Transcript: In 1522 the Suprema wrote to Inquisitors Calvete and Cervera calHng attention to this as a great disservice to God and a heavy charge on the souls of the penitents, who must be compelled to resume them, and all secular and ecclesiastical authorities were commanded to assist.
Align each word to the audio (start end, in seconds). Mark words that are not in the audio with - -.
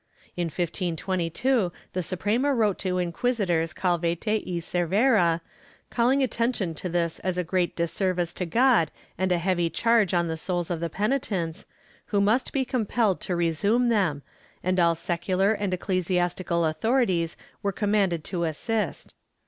In 0.35 0.45
1522 0.45 1.71
the 1.93 2.01
Suprema 2.01 2.55
wrote 2.55 2.79
to 2.79 2.97
Inquisitors 2.97 3.71
Calvete 3.71 4.41
and 4.51 4.63
Cervera 4.63 5.41
calHng 5.91 6.23
attention 6.23 6.73
to 6.73 6.89
this 6.89 7.19
as 7.19 7.37
a 7.37 7.43
great 7.43 7.75
disservice 7.75 8.33
to 8.33 8.47
God 8.47 8.89
and 9.15 9.31
a 9.31 9.37
heavy 9.37 9.69
charge 9.69 10.15
on 10.15 10.27
the 10.27 10.37
souls 10.37 10.71
of 10.71 10.79
the 10.79 10.89
penitents, 10.89 11.67
who 12.07 12.19
must 12.19 12.51
be 12.51 12.65
compelled 12.65 13.21
to 13.21 13.35
resume 13.35 13.89
them, 13.89 14.23
and 14.63 14.79
all 14.79 14.95
secular 14.95 15.53
and 15.53 15.71
ecclesiastical 15.71 16.65
authorities 16.65 17.37
were 17.61 17.71
commanded 17.71 18.23
to 18.23 18.45
assist. 18.45 19.13